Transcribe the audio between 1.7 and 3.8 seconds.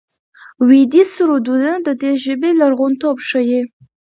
د دې ژبې لرغونتوب ښيي.